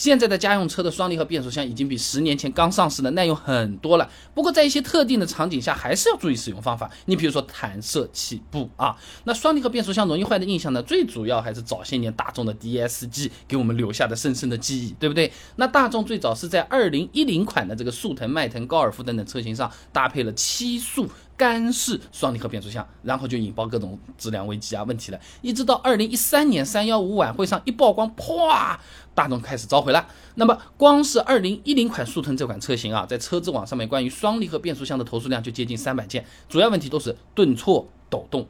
[0.00, 4.10] 现在的家用车的双离合变速箱已经比十年前刚上市的耐用很多了。
[4.32, 6.90] 不过在一些特定的场景下，还是要注意使用方法。
[7.04, 15.30] 你比如说弹射起步啊，那双离合变速箱容易坏的印象呢，最主要还是早些年大众的 DSG 给我们留下的深深的记忆，对不对？
[15.56, 21.06] 那大众最早是在二零一零款的这个速腾、迈腾、高尔夫等等车型上搭配了七速。
[21.40, 25.18] 干式双离合变速箱，然后就引爆各种质量危机啊问题了。
[25.40, 28.78] 一直到二零一三年三幺五晚会上一曝光，啪，
[29.14, 30.06] 大众开始召回了。
[30.34, 38.46] 那么光是二零一零款速腾这款车型啊，在车之网上面关于双离合变速箱的投诉量就接近三百件，主要问题都是顿挫、抖动。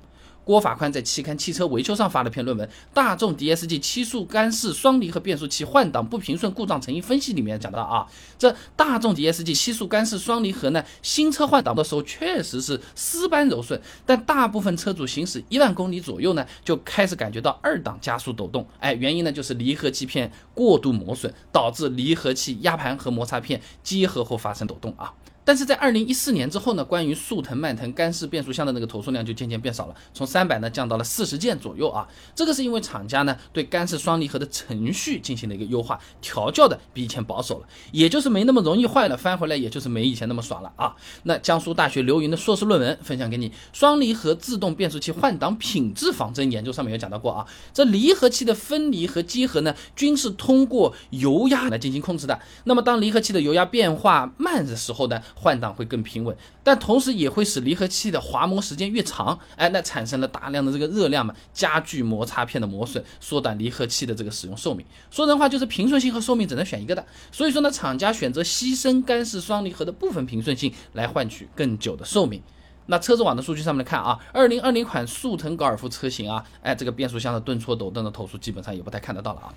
[0.50, 8.04] 郭法宽在期刊《汽车维修》上发了篇论文，《大众 DSG 七速干式双离合变速器换挡不平顺故障成因分析》里面讲到啊，
[8.36, 25.14] 这大众 DSG 七速干式双离合呢，新车换挡的时候确实是丝般柔顺，但大部分车主行驶一万公里左右呢，就开始感觉到二档加速抖动，哎，原因呢就是离合器片过度磨损，导致离合器压盘和摩擦片结合后发生抖动啊。
[25.50, 32.06] 但是在二零一四年之后呢，关于速腾、迈腾干式变速箱的那个投诉量就渐渐变少了，从三百呢降到了四十件左右啊。
[32.36, 40.94] 这个是因为厂家呢对干式双离合的程序进行了一个优化，调教的比以前保守了，也就是没那么容易坏了，翻回来也就是没以前那么爽了啊。
[41.24, 52.38] 那江苏大学刘云的硕士论文分享给你，《双离合自动变速器换挡品质仿真研究》上面有讲到过啊，这离合器的分离和结合呢，均是通过油压来进行控制的。
[52.62, 55.20] 那么当离合器的油压变化慢的时候呢？
[55.40, 64.84] 换挡会更平稳，但同时也会使离合器的滑磨时间越长，哎，那产生了大量的这个热量嘛，加剧摩擦片的磨损，缩短离合器的这个使用寿命。
[65.10, 67.02] 说人话就是平顺性和寿命只能选一个的，
[67.32, 72.42] 所以说呢，厂家选择牺牲干式双离合的部分平顺性来换取更久的寿命。
[72.84, 79.54] 那车子网的数据上面来看啊，二零二零款速腾高尔夫车型啊，哎，这个变速箱的顿挫抖动的投诉基本上也不太看得到了啊。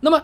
[0.00, 0.22] 那么。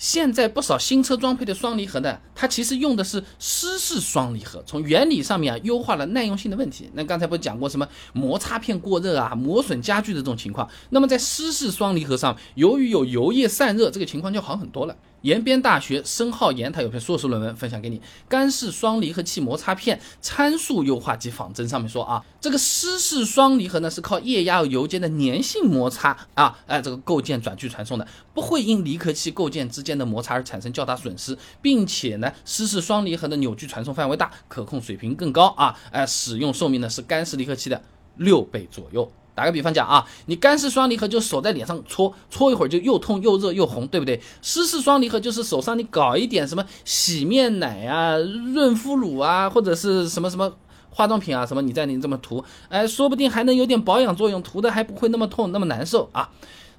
[0.00, 6.90] 现在不少新车装配的双离合呢，它其实用的是湿式双离合，从原理上面啊优化了耐用性的问题。
[6.94, 10.66] 那刚才不是讲过什么摩擦片过热啊、磨损加剧的这种情况？
[10.88, 14.96] 那么在湿式双离合上，由于有油液散热，这个情况就好很多了。
[15.22, 37.82] 延边大学申浩岩他有篇硕士论文分享给你，干式双离合器摩擦片参数优化及仿真上面说啊，这个湿式双离合呢是靠液压油间的粘性摩擦啊，哎这个构件转距传送的，不会因离合器构件之间的摩擦而产生较大损失，并且呢湿式双离合的扭矩传送范围大，可控水平更高啊，哎使用寿命呢是干式离合器的
[38.16, 39.10] 六倍左右。
[39.40, 44.20] 打个比方讲啊，你干式双离合就手在脸上搓搓一会儿就又痛又热又红，对不对？
[44.42, 50.52] 湿式双离合就是手上你搞一点什么洗面奶啊、润肤乳啊，或者是什么什么
[50.90, 56.28] 化妆品啊什么，你在你这么涂，哎，说不定还能有点保养作用，涂的还不会那么痛那么难受啊。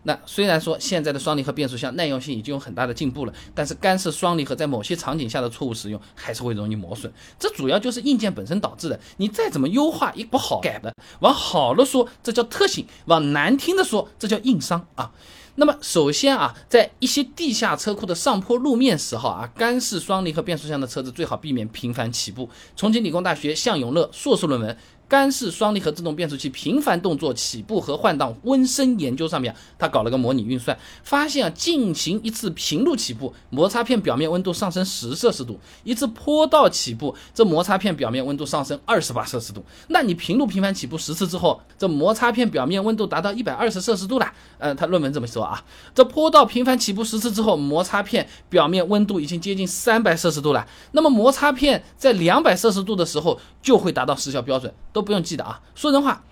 [0.03, 8.99] 那虽然说现在的双离合变速箱耐用性已经有很大的进步了，但是干式双离合在某些场景下的错误使用还是会容易磨损，这主要就是硬件本身导致的。
[9.17, 10.93] 你再怎么优化也不好改的。
[11.19, 15.11] 往好了说，这叫特性；往难听的说，这叫硬伤啊。
[15.55, 22.49] 那么首先啊，在一些地下车库的上坡路面时候啊，干式双离合变速箱的车子最好避免频繁起步。
[22.75, 24.75] 重庆理工大学向永乐硕士论文。
[25.11, 39.61] 干式双离合自动变速器频繁动作起步和换挡温升研究上面，他搞了个模拟运算，发现啊，进行一次平路起步，摩擦片表面温度上升十摄氏度；一次坡道起步，这摩擦片表面温度上升二十八摄氏度。
[39.89, 44.31] 那你平路频繁起步十次之后，这摩擦片表面温度达到一百二十摄氏度了。
[44.59, 45.61] 呃，他论文这么说啊，
[45.93, 50.65] 这坡道频繁起步十次之后，摩擦片表面温度已经接近三百摄氏度了。
[50.93, 54.73] 那么摩擦片在两百摄氏度的时候就会达到失效标准。
[54.93, 55.59] 都都不用记得啊！
[55.73, 56.23] 说人话，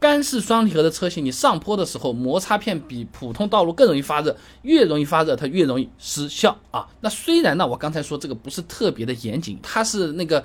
[0.00, 6.88] 干式双离合的车型，你上坡的时候摩擦片比普通道路更容易发热，越容易发热，它越容易失效啊。
[7.00, 10.44] 那虽然呢，我刚才说这个不是特别的严谨，它是那个。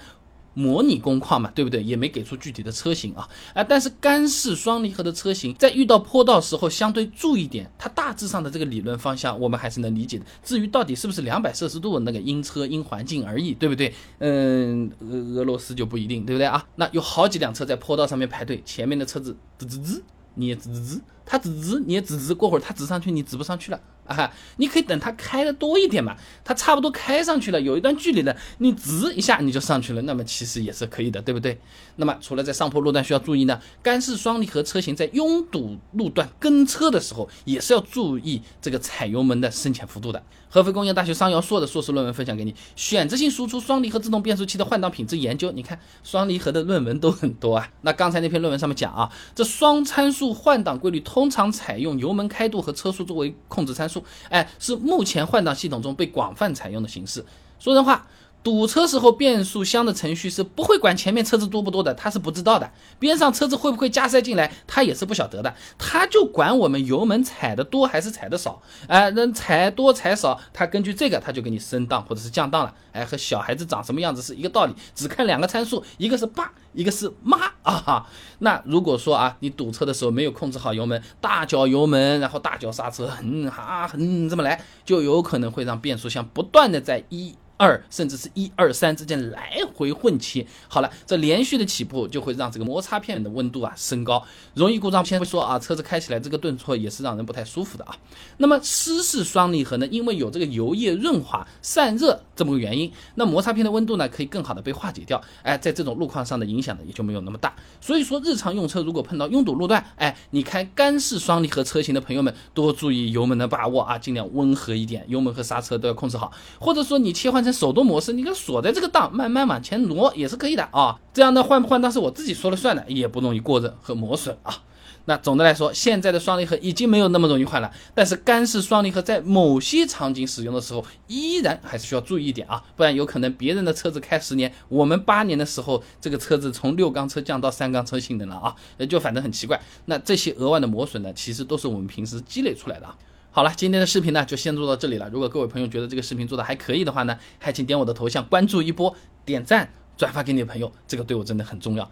[0.54, 1.84] 模拟工况嘛，对不对？
[1.84, 10.26] 也没给出具体的车型啊，哎，但是干式双离合的车型在遇到坡道时候相对注意点，它大致上的这个理论方向我们还是能理解的。
[10.44, 13.94] 至于到底是不是两百摄氏度，那个因车因环境而异，对不对？
[14.20, 16.66] 嗯，俄俄罗斯就不一定，对不对啊？
[16.76, 20.02] 那有好几辆车在坡道上面排队，前面的车子吱吱吱，
[20.36, 23.80] 你也吱吱吱，它吱吱你也吱吱，过会儿它吱上去，你吱不上去了。
[24.06, 31.60] 啊，你可以等它开的多一点嘛，它差不多开上去了，有一段距离了，你直一下你就上去了，那么其实也是可以的，对不对？
[31.96, 40.22] 那么除了在上坡路段需要注意呢，干式双离合车型在拥堵路段跟车的时候，也是要注意这个踩油门的深浅幅度的。
[40.50, 45.52] 合肥工业大学商尧硕的硕士论文分享给你，选择性输出双离合自动变速器的换挡品质研究。
[45.52, 47.68] 你看双离合的论文都很多啊。
[47.82, 53.93] 那刚才那篇论文上面讲啊，这双参数换挡规律通常采用油门开度和车速作为控制参数，
[54.30, 57.26] 哎，是目前换挡系统中被广泛采用的形式。
[57.60, 58.08] 说人话。
[58.44, 62.70] 堵车时候，变速箱的程序是不会管前面车子多不多的，他是不知道的。
[63.00, 65.56] 边上车子会不会加塞进来，他也是不晓得的。
[65.78, 68.62] 他就管我们油门踩的多还是踩的少。
[68.88, 72.76] 哎，那踩多踩少，他根据这个他就给你升档或者是降档了。
[72.92, 78.06] 哎，和小孩子长什么样子是一个道理，只看两个参数，一个是爸，一个是妈啊。
[78.40, 87.34] 那如果说啊，你堵车的时候没有控制好油门，大脚油门，然后大脚刹车，嗯哈嗯这么来，就有可能会让变速箱不断的在一。
[87.64, 94.22] 二甚至是一二三之间来回混切，好了，这连续的起步就会让这个摩擦片的温度啊升高，
[94.54, 95.04] 容易故障。
[95.04, 97.96] 先说啊，车子开起来这个顿挫也是让人不太舒服的啊。
[98.38, 107.56] 那么湿式双离合呢，因为有这个油液润滑散热这么个原因，那摩擦片的温度呢可以更好的被化解掉，哎，在这种路况上的影响呢也就没有那么大。
[107.80, 117.44] 所以说日常用车如果碰到拥堵路段，哎，你开干式双离合车型的朋友们多注意油门的把握啊，尽量温和一点，油门和刹车都要控制好，或者说你切换。
[117.44, 121.00] 成手动模式，你给锁在这个档，慢慢往前挪也是可以的啊。
[121.14, 124.64] 这样呢，换不换档是我自己说了算的，也不容易过热和磨损啊。
[125.06, 138.56] 那总的来说，现在的双离合已经没有那么容易换了，但是干式双离合在某些场景使用的时候，依然还是需要注意一点啊，不然有可能别人的车子开十年，我们八年的时候，这个车子从六缸车降到三缸车性能了啊，
[138.90, 139.60] 就反正很奇怪。
[139.86, 142.96] 那这些额外的磨损呢，其实都是我们平时积累出来的啊。
[143.36, 145.10] 好了，今天的视频呢就先做到这里了。
[145.10, 148.96] 如果各位朋友觉得这个视频做的还可以的话呢，还请点我的头像关注一波，
[149.26, 151.90] 点赞转发给你的朋友，这个对我真的很重要，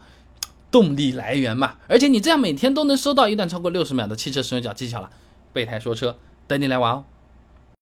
[0.69, 1.77] 动力来源嘛。
[1.87, 5.09] 而且你这样每天都能收到一段超过六十秒的汽车使用小技巧了。
[5.51, 6.15] 备胎说车，
[6.45, 7.05] 等你来玩哦。